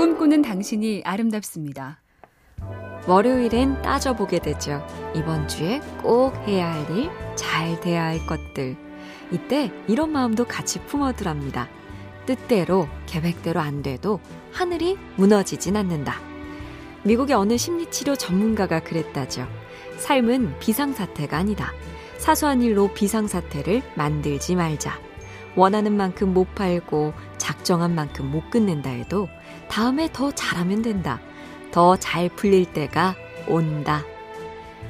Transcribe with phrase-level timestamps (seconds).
[0.00, 2.00] 꿈꾸는 당신이 아름답습니다.
[3.06, 4.82] 월요일엔 따져보게 되죠.
[5.14, 8.78] 이번 주에 꼭 해야 할 일, 잘 돼야 할 것들.
[9.30, 11.68] 이때 이런 마음도 같이 품어두랍니다.
[12.24, 14.20] 뜻대로, 계획대로 안 돼도
[14.52, 16.14] 하늘이 무너지진 않는다.
[17.02, 19.46] 미국의 어느 심리치료 전문가가 그랬다죠.
[19.98, 21.74] 삶은 비상사태가 아니다.
[22.16, 24.98] 사소한 일로 비상사태를 만들지 말자.
[25.56, 29.28] 원하는 만큼 못 팔고 작정한 만큼 못 끝낸다 해도
[29.68, 31.20] 다음에 더 잘하면 된다.
[31.72, 33.16] 더 잘 풀릴 때가
[33.48, 34.04] 온다.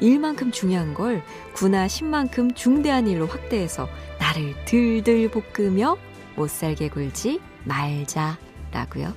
[0.00, 1.22] 일만큼 중요한 걸
[1.54, 5.96] 구나 십만큼 중대한 일로 확대해서 나를 들들 볶으며
[6.34, 9.14] 못 살게 굴지 말자라고요.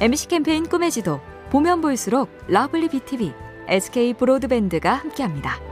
[0.00, 1.20] MC 캠페인 꿈의 지도
[1.50, 3.32] 보면 볼수록 lovely BTV,
[3.68, 5.71] SK 브로드밴드가 함께합니다.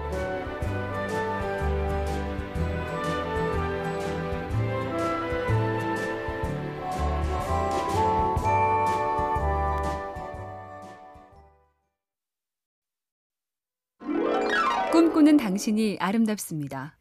[15.21, 16.97] 꿈꾸는 당신이 아름답습니다.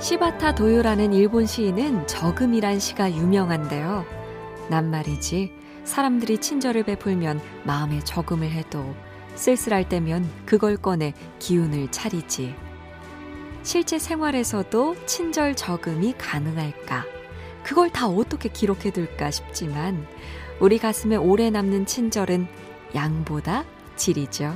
[0.00, 4.04] 시바타 도요라는 일본 시인은 저금이란 시가 유명한데요.
[4.68, 5.50] 난 말이지
[5.84, 8.94] 사람들이 친절을 베풀면 마음에 저금을 해도
[9.34, 12.54] 쓸쓸할 때면 그걸 꺼내 기운을 차리지.
[13.62, 17.06] 실제 생활에서도 친절 저금이 가능할까?
[17.62, 20.06] 그걸 다 어떻게 기록해둘까 싶지만
[20.60, 22.46] 우리 가슴에 오래 남는 친절은
[22.94, 23.64] 양보다
[23.96, 24.54] 질이죠.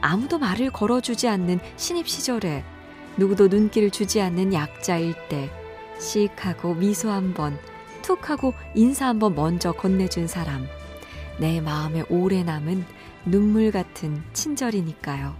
[0.00, 2.64] 아무도 말을 걸어주지 않는 신입 시절에
[3.16, 5.50] 누구도 눈길을 주지 않는 약자일 때
[5.98, 7.58] 씩하고 미소 한 번,
[8.02, 10.66] 툭 하고 인사 한번 먼저 건네준 사람.
[11.38, 12.84] 내 마음에 오래 남은
[13.24, 15.34] 눈물 같은 친절이니까요.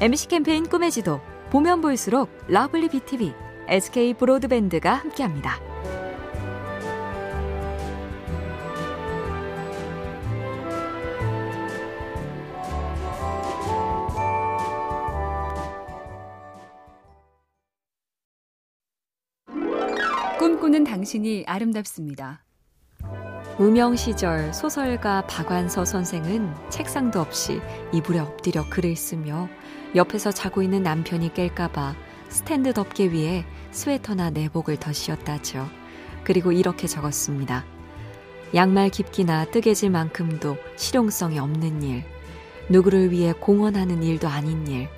[0.00, 3.32] MC 캠페인 꿈의 지도 보면 볼수록 lovely BTV,
[3.68, 5.75] SK 브로드밴드가 함께합니다.
[20.46, 22.40] 꿈꾸는 당신이 아름답습니다.
[23.58, 27.60] 무명 시절 소설가 박완서 선생은 책상도 없이
[27.92, 29.48] 이불에 엎드려 글을 쓰며
[29.96, 31.96] 옆에서 자고 있는 남편이 깰까봐
[32.28, 35.68] 스탠드 덮개 위에 스웨터나 내복을 더 씌웠다죠.
[36.22, 37.64] 그리고 이렇게 적었습니다.
[38.54, 42.04] 양말 깊기나 뜨개질 만큼도 실용성이 없는 일,
[42.68, 44.88] 누구를 위해 공헌하는 일도 아닌 일,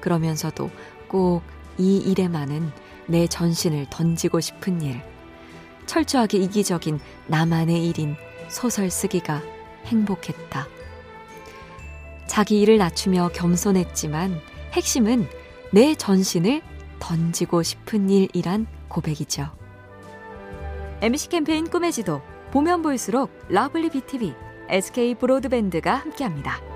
[0.00, 0.68] 그러면서도
[1.06, 1.42] 꼭
[1.78, 2.70] 이 일에만은
[3.06, 5.00] 내 전신을 던지고 싶은 일.
[5.86, 8.16] 철저하게 이기적인 나만의 일인
[8.48, 9.42] 소설 쓰기가
[9.86, 10.66] 행복했다.
[12.26, 14.40] 자기 일을 낮추며 겸손했지만
[14.72, 15.28] 핵심은
[15.72, 16.62] 내 전신을
[16.98, 19.50] 던지고 싶은 일이란 고백이죠.
[21.00, 24.34] MC 캠페인 꿈의 지도 보면 볼수록 lovely BTV,
[24.68, 26.75] SK 브로드밴드가 함께합니다.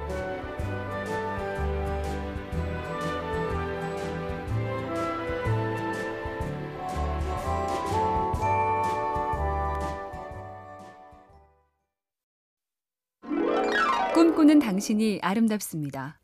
[14.41, 16.19] 꿈꾸는 당신이 아름답습니다.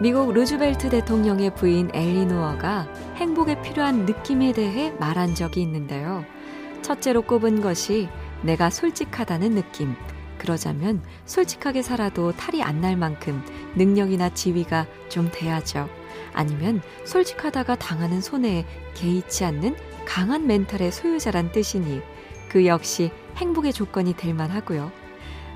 [0.00, 6.24] 미국 루즈벨트 대통령의 부인 엘리노어가 행복에 필요한 느낌에 대해 말한 적이 있는데요.
[6.80, 8.08] 첫째로 꼽은 것이
[8.40, 9.94] 내가 솔직하다는 느낌.
[10.38, 13.42] 그러자면 솔직하게 살아도 탈이 안 날 만큼
[13.76, 15.90] 능력이나 지위가 좀 돼야죠.
[16.32, 18.64] 아니면 솔직하다가 당하는 손해에
[18.94, 19.76] 개의치 않는
[20.06, 22.00] 강한 멘탈의 소유자란 뜻이니
[22.48, 24.90] 그 역시 행복의 조건이 될 만하고요.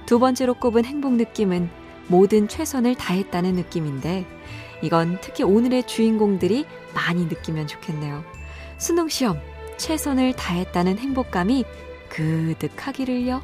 [0.07, 1.71] 두 번째로 꼽은 행복 느낌은
[2.09, 4.27] 모든 최선을 다했다는 느낌인데
[4.83, 8.25] 이건 특히 오늘의 주인공들이 많이 느끼면 좋겠네요.
[8.79, 9.39] 수능 시험
[9.77, 11.65] 최선을 다했다는 행복감이
[12.09, 13.43] 그득하기를요.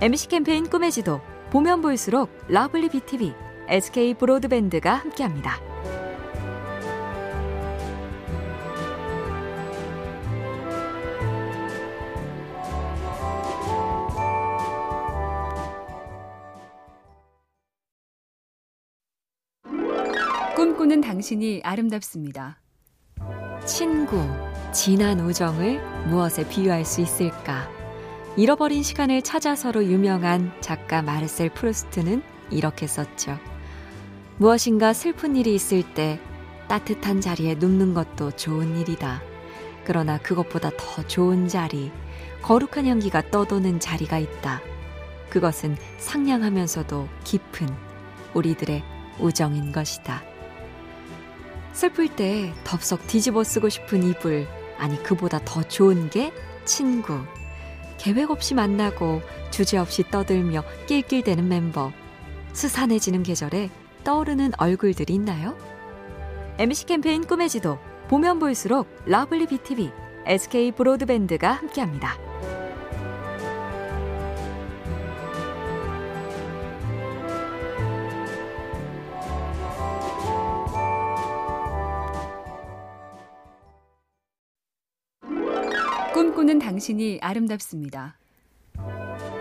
[0.00, 3.32] MC 캠페인 꿈의 지도 보면 볼수록 lovely BTV,
[3.68, 5.73] SK 브로드밴드가 함께합니다.
[20.64, 22.58] 꿈꾸는 당신이 아름답습니다.
[23.66, 24.18] 친구,
[24.72, 27.68] 진한 우정을 무엇에 비유할 수 있을까?
[28.38, 33.38] 잃어버린 시간을 찾아서로 유명한 작가 마르셀 프루스트는 이렇게 썼죠.
[34.38, 36.18] 무엇인가 슬픈 일이 있을 때
[36.66, 39.20] 따뜻한 자리에 눕는 것도 좋은 일이다.
[39.84, 41.92] 그러나 그것보다 더 좋은 자리,
[42.40, 44.62] 거룩한 향기가 떠도는 자리가 있다.
[45.28, 47.68] 그것은 상냥하면서도 깊은
[48.32, 48.82] 우리들의
[49.20, 50.33] 우정인 것이다.
[51.74, 54.46] 슬플 때 덥석 뒤집어 쓰고 싶은 이불,
[54.78, 56.32] 아니, 그보다 더 좋은 게
[56.64, 57.20] 친구.
[57.98, 61.92] 계획 없이 만나고 주제 없이 떠들며 낄낄대는 멤버.
[62.52, 63.70] 스산해지는 계절에
[64.04, 65.56] 떠오르는 얼굴들이 있나요?
[66.58, 67.78] MC 캠페인 꿈의 지도
[68.08, 69.90] 보면 볼수록 lovely BTV,
[70.26, 72.33] SK 브로드밴드가 함께합니다.
[86.44, 88.16] 꿈꾸는 당신이 아름답습니다.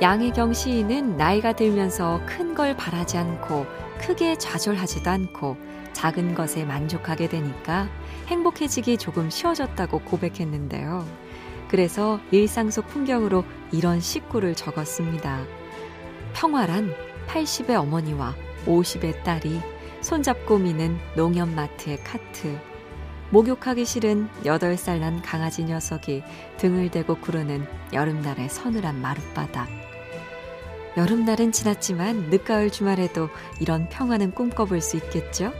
[0.01, 3.65] 양혜경 시인은 나이가 들면서 큰 걸 바라지 않고
[4.00, 5.57] 크게 좌절하지도 않고
[5.91, 7.89] 작은 것에 만족하게 되니까
[8.27, 11.05] 행복해지기 조금 쉬워졌다고 고백했는데요.
[11.67, 15.44] 그래서 일상 속 풍경으로 이런 식구를 적었습니다.
[16.33, 16.94] 평화란
[17.27, 18.33] 80의 어머니와
[18.65, 19.59] 50의 딸이
[20.01, 22.72] 손잡고 미는 농협마트의 카트.
[23.33, 26.21] 목욕하기 싫은 8살 난 강아지 녀석이
[26.57, 29.68] 등을 대고 구르는 여름날의 서늘한 마룻바닥.
[30.97, 35.51] 여름날은 지났지만 늦가을 주말에도 이런 평화는 꿈꿔볼 수 있겠죠?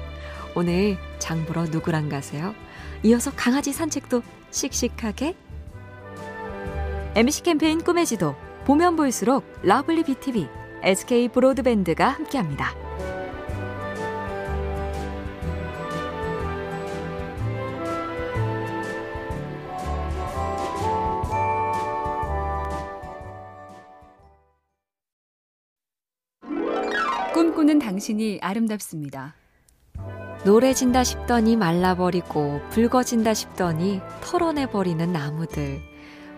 [0.56, 2.54] 오늘 장 보러 누구랑 가세요?
[3.02, 4.22] 이어서 강아지 산책도
[4.52, 5.36] 씩씩하게?
[7.16, 8.36] MC 캠페인 꿈의 지도
[8.66, 10.48] 보면 볼수록 lovely BTV,
[10.84, 12.83] SK 브로드밴드가 함께합니다.
[27.64, 29.36] 꿈꾸는 당신이 아름답습니다.
[30.44, 35.82] 노래진다 싶더니 말라버리고 붉어진다 싶더니 털어내버리는 나무들.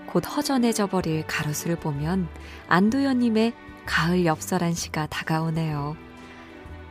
[0.05, 2.27] 곧 허전해져 버릴 가로수를 보면
[2.67, 3.53] 안도현님의
[3.87, 5.97] 가을 엽설한 시가 다가오네요.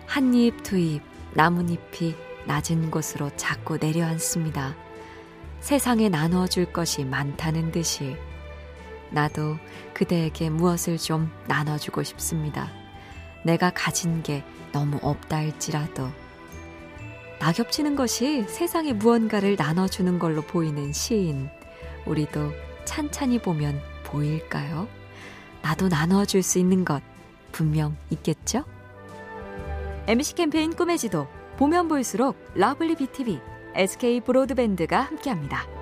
[0.06, 1.00] 한 잎, 두 잎,
[1.34, 2.16] 나뭇잎이
[2.46, 4.74] 낮은 곳으로 자꾸 내려앉습니다.
[5.60, 8.16] 세상에 나누어줄 것이 많다는 듯이.
[9.10, 9.58] 나도
[9.92, 12.83] 그대에게 무엇을 좀 나눠주고 싶습니다.
[13.44, 14.42] 내가 가진 게
[14.72, 16.08] 너무 없다 할지라도.
[17.40, 21.48] 낙엽치는 것이 세상에 무언가를 나눠주는 걸로 보이는 시인.
[22.06, 22.52] 우리도
[22.84, 24.88] 찬찬히 보면 보일까요?
[25.62, 27.02] 나도 나눠줄 수 있는 것
[27.52, 28.64] 분명 있겠죠?
[30.06, 31.26] MC 캠페인 꿈의 지도
[31.56, 33.40] 보면 볼수록 lovely BTV,
[33.74, 35.73] SK 브로드밴드가 함께합니다.